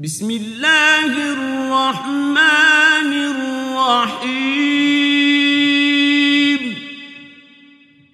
بسم 0.00 0.30
الله 0.30 1.12
الرحمن 1.32 3.12
الرحيم 3.12 4.60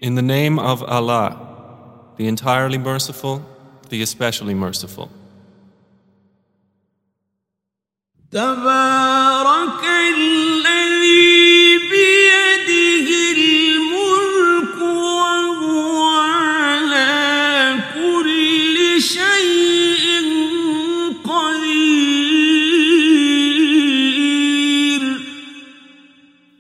In 0.03 0.15
the 0.15 0.23
name 0.23 0.59
of 0.59 0.83
Allah, 0.83 1.37
the 2.17 2.27
entirely 2.29 2.79
merciful, 2.79 3.43
the 3.89 4.03
especially 4.03 4.55
merciful. 4.55 5.11
تبارك 8.31 9.85
الذي 10.19 11.25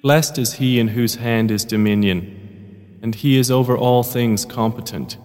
Blessed 0.02 0.38
is 0.38 0.54
he 0.54 0.78
in 0.78 0.88
whose 0.88 1.16
hand 1.16 1.50
is 1.50 1.64
dominion, 1.64 2.98
and 3.02 3.14
he 3.14 3.38
is 3.38 3.50
over 3.50 3.76
all 3.76 4.02
things 4.02 4.44
competent. 4.44 5.16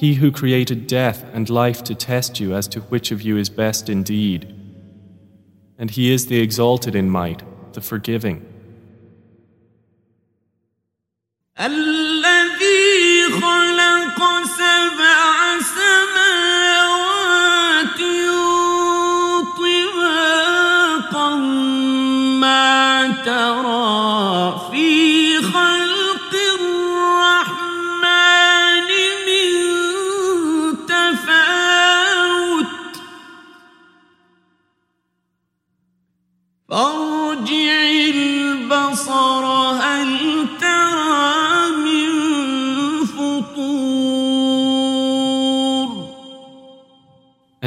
He 0.00 0.14
who 0.14 0.30
created 0.30 0.86
death 0.86 1.24
and 1.32 1.48
life 1.48 1.82
to 1.84 1.94
test 1.94 2.38
you 2.38 2.54
as 2.54 2.68
to 2.68 2.80
which 2.80 3.10
of 3.12 3.22
you 3.22 3.38
is 3.38 3.48
best 3.48 3.88
indeed. 3.88 4.54
And 5.78 5.90
he 5.90 6.12
is 6.12 6.26
the 6.26 6.40
exalted 6.40 6.94
in 6.94 7.08
might, 7.08 7.42
the 7.72 7.80
forgiving. 7.80 8.44
الذي 11.58 13.30
خلق 13.40 14.20
سبع 14.44 15.39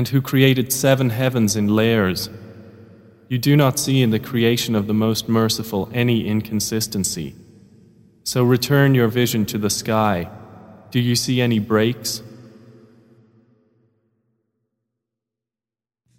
And 0.03 0.07
who 0.07 0.21
created 0.21 0.71
seven 0.71 1.09
heavens 1.09 1.55
in 1.55 1.67
layers. 1.67 2.29
You 3.27 3.37
do 3.37 3.55
not 3.55 3.77
see 3.77 4.01
in 4.01 4.11
the 4.11 4.19
creation 4.19 4.75
of 4.75 4.87
the 4.87 4.93
Most 4.93 5.29
Merciful 5.29 5.89
any 5.93 6.27
inconsistency. 6.27 7.35
So 8.23 8.43
return 8.43 8.95
your 8.95 9.07
vision 9.07 9.45
to 9.47 9.57
the 9.57 9.69
sky. 9.69 10.29
Do 10.91 10.99
you 10.99 11.15
see 11.15 11.41
any 11.41 11.59
breaks? 11.59 12.23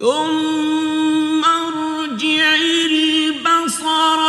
ثم 0.01 1.45
ارجع 1.45 2.55
البصر 2.55 4.21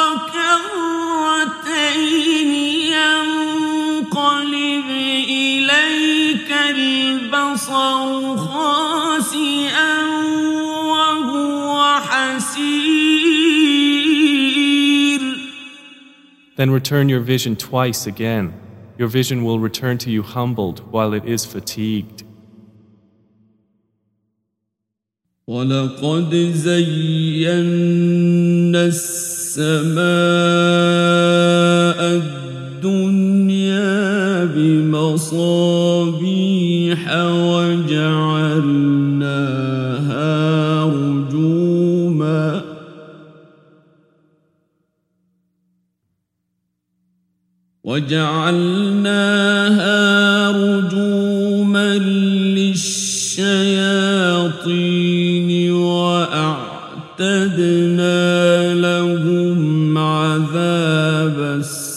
Then 16.57 16.71
return 16.71 17.09
your 17.09 17.21
vision 17.21 17.55
twice 17.55 18.05
again. 18.05 18.53
Your 18.97 19.07
vision 19.07 19.43
will 19.43 19.59
return 19.59 19.97
to 19.99 20.11
you 20.11 20.21
humbled 20.21 20.91
while 20.91 21.13
it 21.13 21.25
is 21.25 21.45
fatigued. 21.45 22.23
ولقد 25.47 26.35
زينا 26.53 27.65
السماء 28.85 29.91
وجعلناها 47.85 49.21
رجوما 50.51 51.97
للشياطين 52.57 53.41
واعتدنا 55.71 56.83
لهم 58.73 59.97
عذاب 59.97 61.39
السعير 61.39 61.91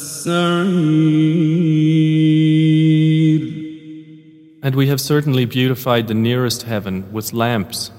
And 4.63 4.75
we 4.75 4.87
have 4.87 5.01
certainly 5.01 5.45
beautified 5.45 6.09
the 6.09 6.15
nearest 6.15 6.63
heaven 6.63 7.13
with 7.13 7.35
lamps, 7.35 7.91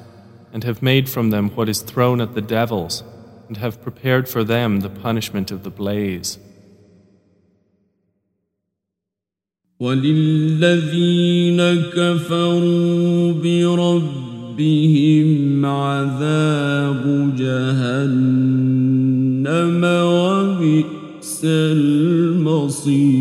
and 0.51 0.63
have 0.63 0.81
made 0.81 1.07
from 1.07 1.29
them 1.29 1.51
what 1.51 1.69
is 1.69 1.83
thrown 1.83 2.19
at 2.19 2.33
the 2.33 2.41
devils, 2.41 3.03
and 3.47 3.57
have 3.57 3.83
prepared 3.83 4.27
for 4.27 4.43
them 4.43 4.79
the 4.79 4.89
punishment 4.89 5.51
of 5.51 5.61
the 5.61 5.69
blaze. 5.69 6.39
وللذين 9.79 11.61
كفروا 11.75 13.33
بربهم 13.33 14.85
عذاب 15.65 17.35
جهنم 17.37 18.61
وبئس 19.83 21.41
المصير 21.45 23.15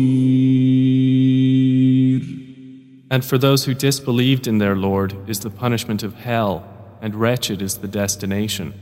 And 3.11 3.23
for 3.23 3.37
those 3.37 3.65
who 3.65 3.73
disbelieved 3.73 4.47
in 4.47 4.57
their 4.57 4.75
Lord 4.75 5.13
is 5.29 5.41
the 5.41 5.49
punishment 5.49 6.03
of 6.03 6.15
hell, 6.15 6.65
and 7.01 7.15
wretched 7.15 7.61
is 7.61 7.77
the 7.77 7.87
destination. 7.87 8.73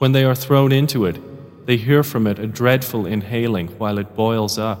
When 0.00 0.12
they 0.12 0.24
are 0.24 0.34
thrown 0.34 0.72
into 0.72 1.04
it, 1.04 1.66
they 1.66 1.76
hear 1.76 2.02
from 2.02 2.26
it 2.26 2.38
a 2.38 2.46
dreadful 2.46 3.04
inhaling 3.04 3.68
while 3.76 3.98
it 3.98 4.16
boils 4.16 4.56
up. 4.58 4.80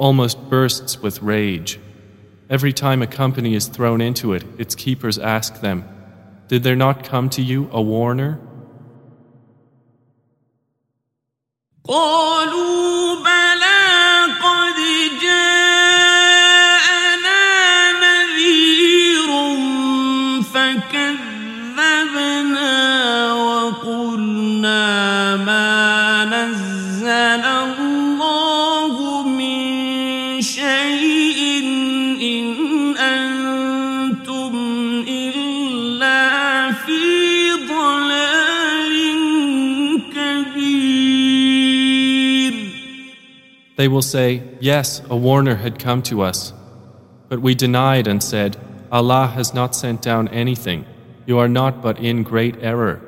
Almost 0.00 0.48
bursts 0.48 1.00
with 1.02 1.22
rage. 1.22 1.78
Every 2.48 2.72
time 2.72 3.02
a 3.02 3.06
company 3.06 3.54
is 3.54 3.68
thrown 3.68 4.00
into 4.00 4.32
it, 4.32 4.44
its 4.58 4.74
keepers 4.74 5.18
ask 5.18 5.60
them, 5.60 5.84
Did 6.48 6.64
there 6.64 6.74
not 6.74 7.04
come 7.04 7.28
to 7.30 7.42
you 7.42 7.68
a 7.70 7.80
warner? 7.82 8.40
They 43.80 43.88
will 43.88 44.02
say, 44.02 44.42
Yes, 44.60 45.00
a 45.08 45.16
warner 45.16 45.54
had 45.54 45.78
come 45.78 46.02
to 46.02 46.20
us. 46.20 46.52
But 47.30 47.40
we 47.40 47.54
denied 47.54 48.06
and 48.06 48.22
said, 48.22 48.58
Allah 48.92 49.28
has 49.28 49.54
not 49.54 49.74
sent 49.74 50.02
down 50.02 50.28
anything. 50.28 50.84
You 51.24 51.38
are 51.38 51.48
not 51.48 51.80
but 51.80 51.98
in 51.98 52.22
great 52.22 52.56
error. 52.60 53.00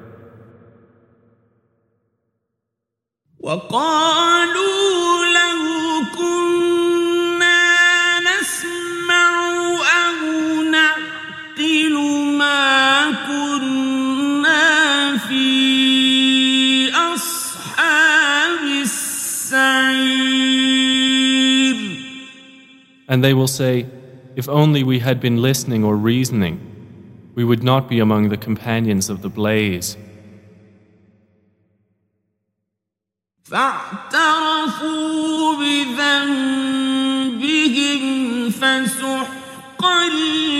And 23.12 23.24
they 23.24 23.34
will 23.34 23.48
say, 23.48 23.86
If 24.36 24.50
only 24.50 24.84
we 24.84 25.00
had 25.00 25.19
been 25.19 25.42
listening 25.42 25.84
or 25.84 25.95
reasoning, 25.95 26.60
we 27.36 27.44
would 27.44 27.63
not 27.63 27.88
be 27.88 28.00
among 28.00 28.30
the 28.30 28.38
companions 28.38 29.10
of 29.10 29.22
the 29.22 29.30
blaze. 29.30 29.95
فاعترفوا 33.44 35.56
بذنبهم 35.56 36.80
فسحقا 38.50 40.10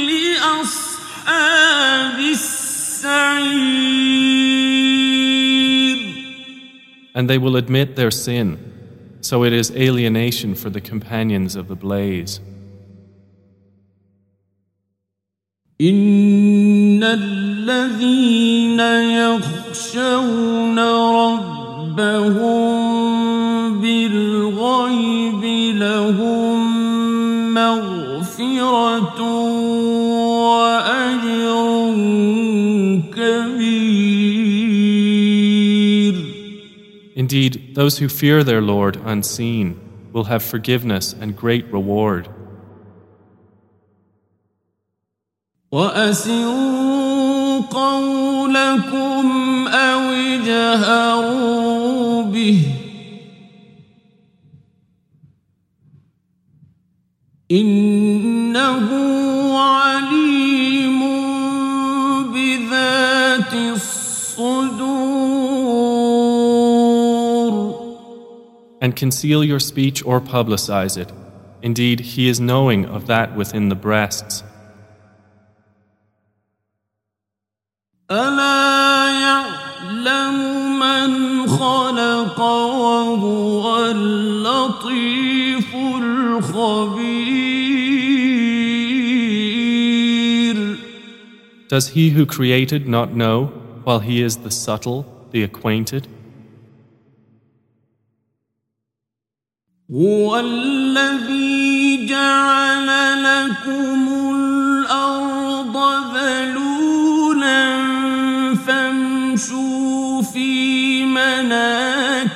لأصحاب 0.10 2.20
السعير 2.20 2.68
And 7.14 7.28
they 7.28 7.40
will 7.40 7.58
admit 7.58 7.96
their 7.96 8.12
sin, 8.12 8.71
so 9.22 9.44
it 9.44 9.54
is 9.54 9.72
alienation 9.72 10.56
for 10.56 10.70
the 10.70 10.82
companions 10.82 11.56
of 11.56 11.68
the 11.68 11.76
blaze. 11.76 12.40
إن 15.82 17.04
الذين 17.04 18.80
يخشون 19.20 20.80
ربهم 21.20 22.78
بالغيب 23.82 25.44
لهم 25.78 26.58
مغفرة 27.54 29.22
وأجر 30.50 31.94
كبير 33.16 34.38
Indeed, 37.18 37.61
those 37.72 38.00
who 38.00 38.10
fear 38.10 38.44
their 38.44 38.62
Lord 38.62 38.98
unseen 39.06 39.80
will 40.12 40.26
have 40.26 40.44
forgiveness 40.44 41.14
and 41.14 41.36
great 41.36 41.72
reward. 41.72 42.28
وأسروا 45.72 47.62
قولكم 47.62 49.68
أو 49.68 50.00
اجهروا 50.10 52.24
به 52.24 52.64
إنه 57.52 57.81
and 68.83 68.97
conceal 68.97 69.45
your 69.45 69.61
speech 69.61 70.05
or 70.05 70.21
publicize 70.21 70.99
it. 70.99 71.11
Indeed, 71.63 72.01
He 72.01 72.29
is 72.29 72.41
knowing 72.41 72.85
of 72.85 73.07
that 73.07 73.37
within 73.37 73.69
the 73.69 73.77
breasts. 73.77 74.43
Does 91.69 91.89
he 91.89 92.11
who 92.11 92.27
created 92.27 92.89
not 92.89 93.15
know, 93.15 93.47
while 93.85 94.01
he 94.01 94.21
is 94.21 94.39
the 94.39 94.51
subtle, 94.51 95.07
the 95.31 95.45
acquainted? 95.45 96.09
هو 99.95 100.41
الذي 100.41 102.07
جعل 102.07 102.87
لكم 103.25 104.09
الأرض 104.35 105.77
ذلولا 106.17 107.77
فامشوا 108.55 110.23
في 110.23 111.05
مناكبها 111.05 112.35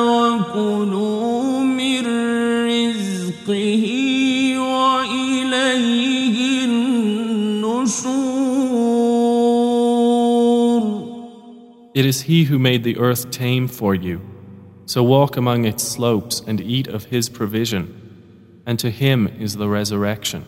وكلوا 0.00 1.60
من 1.60 2.06
رزقه 2.66 3.84
وإليه 4.58 6.36
النشور 6.64 7.18
It 11.94 12.04
is 12.06 12.20
He 12.22 12.44
who 12.44 12.58
made 12.60 12.84
the 12.84 12.96
earth 12.98 13.28
tame 13.32 13.66
for 13.66 13.92
you. 13.92 14.37
So 14.87 15.01
walk 15.01 15.37
among 15.37 15.65
its 15.65 15.83
slopes 15.83 16.41
and 16.45 16.59
eat 16.59 16.87
of 16.87 17.05
His 17.05 17.29
provision, 17.29 17.83
and 18.65 18.77
to 18.79 18.89
Him 18.89 19.27
is 19.39 19.55
the 19.55 19.69
resurrection. 19.69 20.45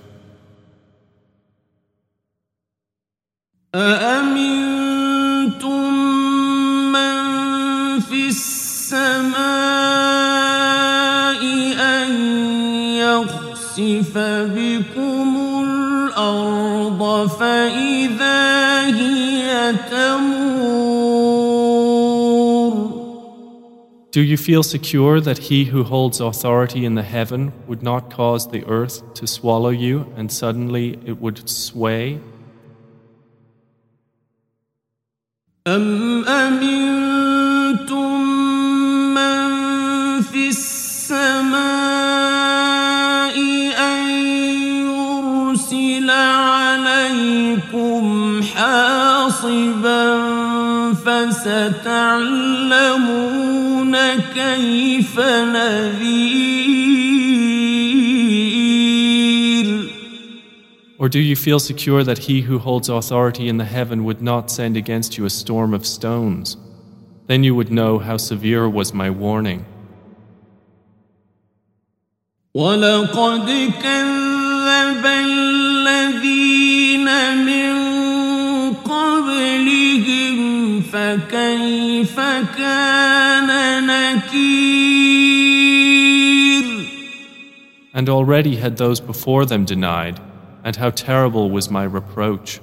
أأمنتم 3.76 4.96
من 6.92 8.00
في 8.00 8.28
السماء 8.28 9.36
أن 11.80 12.12
يخسف 12.96 14.18
بكم 14.56 15.38
الأرض 15.64 17.28
فإذا 17.28 18.86
هي 18.86 19.74
تمور 19.92 20.39
Do 24.12 24.22
you 24.22 24.38
feel 24.38 24.64
secure 24.64 25.20
that 25.20 25.38
He 25.50 25.66
who 25.66 25.84
holds 25.84 26.22
authority 26.22 26.86
in 26.86 26.96
the 26.96 27.04
heaven 27.04 27.52
would 27.68 27.84
not 27.84 28.10
cause 28.10 28.48
the 28.48 28.64
earth 28.66 29.14
to 29.16 29.28
swallow 29.28 29.72
you 29.72 30.14
and 30.16 30.32
suddenly 30.32 30.98
it 31.06 31.20
would 31.20 31.50
sway? 31.50 32.22
أم 35.68 36.24
أمنتم 36.26 38.22
من 39.14 40.22
في 40.22 40.50
السماء 40.50 41.66
أن 43.78 44.10
يرسل 44.88 46.10
عليكم 46.10 47.64
حاصبا 48.44 50.29
فستعلمون 51.00 52.36
كيف 54.36 55.20
نذير 55.20 56.76
Or 60.98 61.10
do 61.10 61.20
you 61.20 61.36
feel 61.36 61.60
secure 61.60 62.04
that 62.04 62.20
He 62.20 62.42
who 62.42 62.58
holds 62.58 62.90
authority 62.90 63.48
in 63.48 63.58
the 63.58 63.66
heaven 63.66 64.06
would 64.06 64.22
not 64.22 64.50
send 64.50 64.78
against 64.78 65.18
you 65.18 65.26
a 65.26 65.30
storm 65.30 65.74
of 65.74 65.86
stones? 65.86 66.58
Then 67.28 67.44
you 67.44 67.54
would 67.56 67.72
know 67.72 68.00
how 68.00 68.18
severe 68.18 68.70
was 68.70 68.94
my 68.94 69.10
warning. 69.10 69.66
ولقد 72.56 73.50
كذب 73.84 75.06
فكيف 80.92 82.20
كان 82.58 83.50
نكير 83.88 85.06
And 87.98 88.10
already 88.10 88.58
had 88.58 88.76
those 88.78 89.00
before 89.00 89.46
them 89.46 89.64
denied, 89.64 90.20
and 90.66 90.76
how 90.76 90.90
terrible 90.90 91.50
was 91.50 91.70
my 91.70 91.86
reproach. 91.86 92.60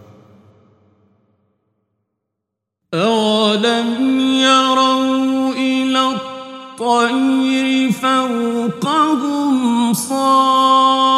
أولم 2.94 4.20
يروا 4.40 5.52
إلى 5.52 6.10
الطير 6.10 7.92
فوقهم 7.92 9.92
صافات 9.92 11.15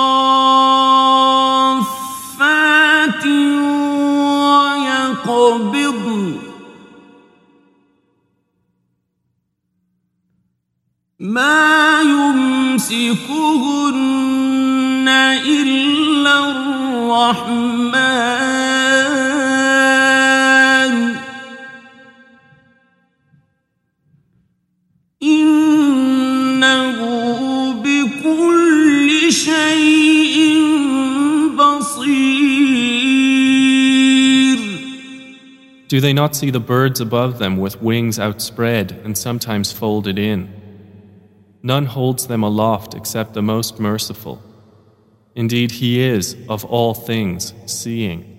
ما 11.20 12.00
يمسكهن 12.02 13.08
إلا 15.46 16.34
الرحمن 19.75 21.14
إنه 25.23 26.99
بكل 27.73 29.32
شيء 29.32 30.37
بصير 31.56 32.54
Do 35.88 36.00
they 36.00 36.12
not 36.12 36.34
see 36.34 36.50
the 36.50 36.58
birds 36.58 37.00
above 37.00 37.38
them 37.38 37.56
with 37.56 37.80
wings 37.80 38.18
outspread 38.18 39.00
and 39.04 39.16
sometimes 39.16 39.70
folded 39.70 40.18
in? 40.18 40.49
None 41.61 41.85
holds 41.87 42.27
them 42.27 42.43
aloft 42.43 42.93
except 42.93 43.33
the 43.33 43.41
most 43.41 43.79
merciful. 43.79 44.41
Indeed, 45.35 45.71
He 45.71 45.99
is, 46.01 46.35
of 46.47 46.65
all 46.65 46.93
things, 46.93 47.53
seeing. 47.65 48.38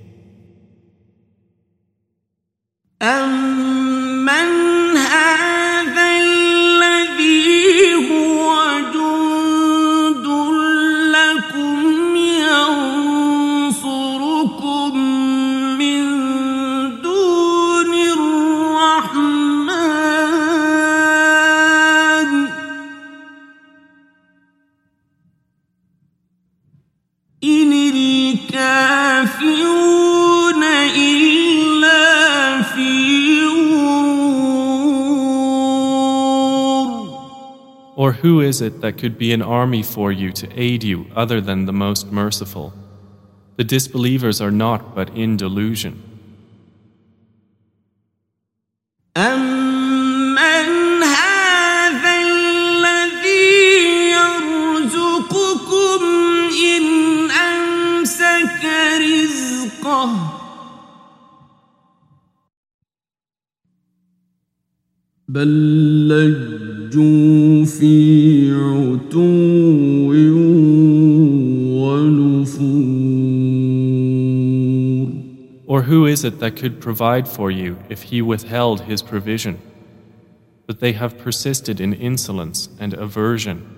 الكافرون 28.30 29.44
إلا 30.96 32.62
في 32.62 33.46
غرور 33.46 34.16
Or 37.98 38.12
who 38.12 38.42
is 38.42 38.62
it 38.62 38.82
that 38.82 38.98
could 38.98 39.18
be 39.18 39.32
an 39.32 39.42
army 39.42 39.82
for 39.82 40.12
you 40.12 40.32
to 40.34 40.48
aid 40.60 40.84
you 40.84 41.06
other 41.16 41.40
than 41.40 41.66
the 41.66 41.74
most 41.74 42.12
merciful? 42.12 42.74
The 43.56 43.64
disbelievers 43.64 44.42
are 44.42 44.52
not 44.52 44.94
but 44.94 45.10
in 45.16 45.38
delusion. 45.38 46.09
بل 65.30 65.48
لجوا 66.08 67.66
في 67.66 68.52
عتو 68.52 69.20
ونفور 71.82 72.86
Or 75.68 75.82
who 75.82 76.06
is 76.06 76.24
it 76.24 76.40
that 76.40 76.56
could 76.56 76.80
provide 76.80 77.28
for 77.28 77.50
you 77.50 77.80
if 77.90 78.04
he 78.04 78.22
withheld 78.22 78.82
his 78.82 79.02
provision? 79.02 79.60
But 80.68 80.80
they 80.80 80.94
have 80.94 81.18
persisted 81.18 81.82
in 81.82 81.94
insolence 81.94 82.70
and 82.80 82.94
aversion. 82.94 83.76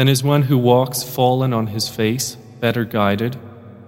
Then 0.00 0.08
is 0.08 0.24
one 0.24 0.44
who 0.44 0.56
walks 0.56 1.02
fallen 1.02 1.52
on 1.52 1.66
his 1.66 1.86
face 1.86 2.36
better 2.58 2.86
guided, 2.86 3.36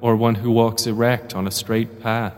or 0.02 0.14
one 0.14 0.34
who 0.34 0.50
walks 0.50 0.86
erect 0.86 1.34
on 1.34 1.46
a 1.46 1.50
straight 1.50 2.02
path? 2.02 2.34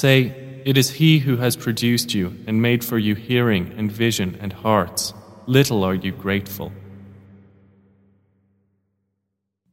Say, 0.00 0.62
It 0.64 0.76
is 0.76 0.90
He 0.90 1.20
who 1.20 1.36
has 1.36 1.56
produced 1.56 2.14
you 2.14 2.36
and 2.46 2.60
made 2.60 2.84
for 2.84 2.98
you 2.98 3.14
hearing 3.14 3.72
and 3.76 3.90
vision 3.90 4.36
and 4.40 4.52
hearts. 4.52 5.14
Little 5.46 5.84
are 5.84 5.94
you 5.94 6.12
grateful. 6.12 6.72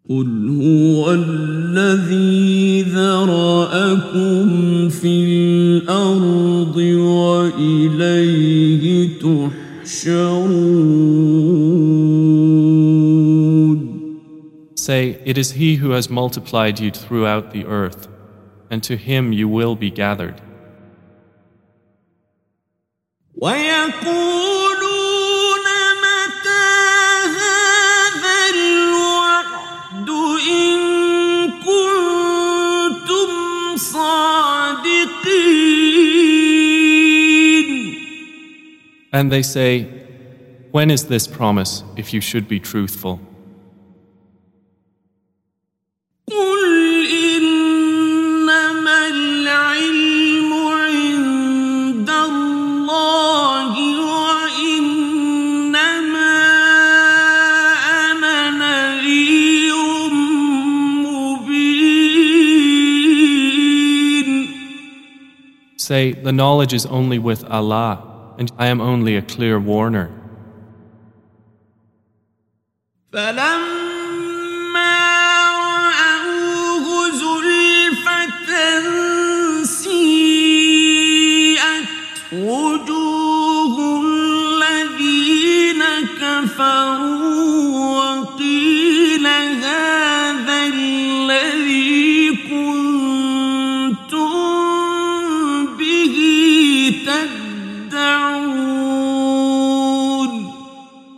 قل 0.10 0.50
هو 0.50 1.12
الذي 1.14 2.82
ذرأكم 2.82 4.46
في 4.90 5.24
الأرض 5.26 6.78
وإليه 7.58 8.84
تحشرون 9.20 10.74
Say, 14.76 15.18
It 15.24 15.38
is 15.38 15.52
He 15.52 15.76
who 15.76 15.92
has 15.92 16.10
multiplied 16.10 16.78
you 16.82 16.92
throughout 16.92 17.52
the 17.52 17.66
earth, 17.66 18.10
and 18.71 18.83
to 18.83 18.97
him 18.97 19.33
you 19.33 19.49
will 19.49 19.77
be 19.77 19.91
gathered. 19.91 20.41
And 39.19 39.33
they 39.33 39.43
say, 39.43 39.83
When 40.71 40.91
is 40.91 41.07
this 41.07 41.27
promise 41.27 41.83
if 41.97 42.15
you 42.15 42.21
should 42.21 42.47
be 42.47 42.61
truthful? 42.61 43.21
Say, 65.89 66.13
the 66.13 66.33
knowledge 66.33 66.75
is 66.75 66.85
only 66.85 67.19
with 67.19 67.47
Allah, 67.47 68.35
and 68.37 68.53
I 68.59 68.67
am 68.67 68.79
only 68.79 69.17
a 69.17 69.23
clear 69.23 69.59
warner. 69.59 70.11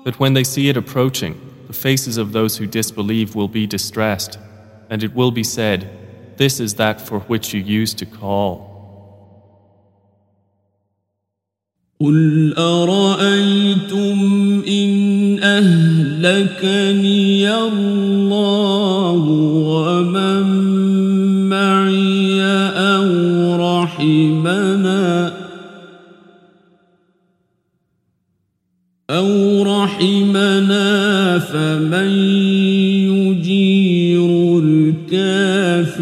But 0.09 0.19
when 0.19 0.33
they 0.33 0.43
see 0.43 0.69
it 0.69 0.77
approaching, 0.77 1.39
the 1.67 1.73
faces 1.73 2.17
of 2.17 2.31
those 2.31 2.57
who 2.57 2.67
disbelieve 2.67 3.35
will 3.35 3.47
be 3.47 3.65
distressed, 3.65 4.37
and 4.89 5.03
it 5.03 5.15
will 5.15 5.31
be 5.31 5.43
said, 5.43 5.89
This 6.37 6.59
is 6.59 6.75
that 6.75 7.01
for 7.01 7.21
which 7.21 7.53
you 7.53 7.61
used 7.61 7.97
to 7.99 8.05
call. 8.05 8.75
قل 12.01 12.53
أرأيتم 12.57 14.17
إن 14.67 15.43
أهلكني 15.43 17.53
الله 17.53 19.15
ومن 19.15 20.48
فمن 31.39 32.09
يجير 33.11 34.59
الكافرين 34.63 35.95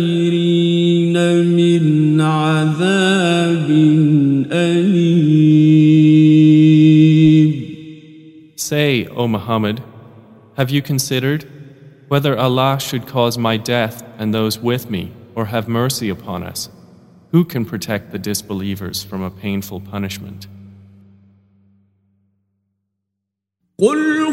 من 1.46 2.22
عذاب 2.22 3.70
أليم 4.52 5.54
Say, 8.56 9.08
O 9.08 9.28
Muhammad, 9.28 9.84
have 10.58 10.70
you 10.70 10.82
considered 10.82 11.46
whether 12.08 12.38
Allah 12.38 12.80
should 12.80 13.06
cause 13.08 13.38
my 13.38 13.58
death 13.58 14.04
and 14.18 14.34
those 14.34 14.58
with 14.58 14.90
me, 14.90 15.12
or 15.36 15.46
have 15.46 15.68
mercy 15.68 16.10
upon 16.10 16.44
us? 16.44 16.70
Who 17.32 17.44
can 17.44 17.66
protect 17.66 18.12
the 18.12 18.20
disbelievers 18.20 19.04
from 19.04 19.22
a 19.22 19.30
painful 19.30 19.82
punishment? 19.82 20.48
قل 23.80 24.27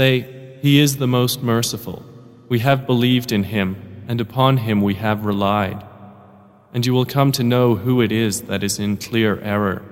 Say, 0.00 0.56
He 0.62 0.80
is 0.80 0.96
the 0.96 1.06
most 1.06 1.42
merciful. 1.42 2.02
We 2.48 2.60
have 2.60 2.86
believed 2.86 3.32
in 3.32 3.44
Him, 3.44 3.76
and 4.08 4.18
upon 4.18 4.56
Him 4.56 4.80
we 4.80 4.94
have 4.94 5.26
relied. 5.26 5.84
And 6.72 6.86
you 6.86 6.94
will 6.94 7.04
come 7.04 7.32
to 7.32 7.42
know 7.42 7.74
who 7.74 8.00
it 8.00 8.10
is 8.10 8.40
that 8.48 8.62
is 8.62 8.78
in 8.78 8.96
clear 8.96 9.38
error. 9.40 9.82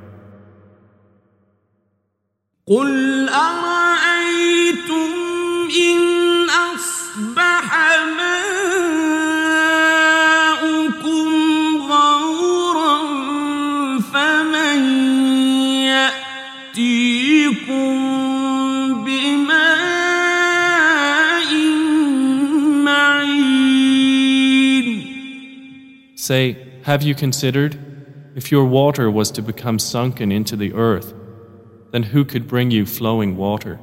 Say, 26.28 26.82
Have 26.82 27.02
you 27.02 27.14
considered? 27.14 27.78
If 28.34 28.52
your 28.52 28.66
water 28.66 29.10
was 29.10 29.30
to 29.30 29.40
become 29.40 29.78
sunken 29.78 30.30
into 30.30 30.56
the 30.56 30.74
earth, 30.74 31.14
then 31.90 32.02
who 32.02 32.26
could 32.26 32.46
bring 32.46 32.70
you 32.70 32.84
flowing 32.84 33.34
water? 33.34 33.80